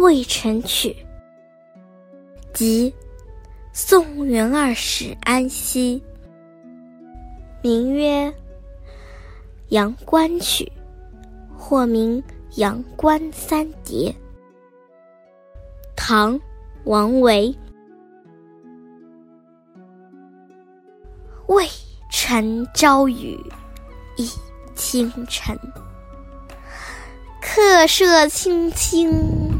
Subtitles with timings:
[0.00, 0.88] 渭城曲》，
[2.54, 2.92] 即
[3.70, 6.02] 宋元二使安西，
[7.62, 8.30] 名曰
[9.68, 10.64] 《阳关曲》，
[11.54, 12.18] 或名
[12.56, 14.10] 《阳关三叠》。
[15.94, 16.34] 唐·
[16.84, 17.54] 王维。
[21.48, 21.68] 渭
[22.10, 23.38] 城朝雨
[24.16, 24.34] 浥
[24.74, 25.58] 轻尘，
[27.42, 29.59] 客舍青青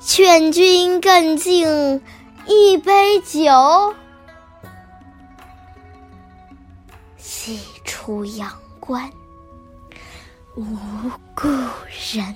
[0.00, 2.00] 劝君更尽
[2.46, 3.94] 一杯酒，
[7.16, 9.10] 西出阳关
[10.56, 10.64] 无
[11.34, 12.34] 故人。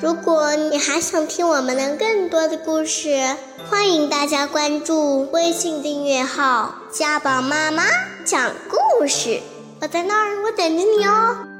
[0.00, 3.36] 如果你还想听我们的更多的故事，
[3.68, 7.82] 欢迎大家关注微信订阅号“家宝妈妈
[8.24, 9.40] 讲故事”。
[9.80, 11.57] 我在那儿，我等着你哦。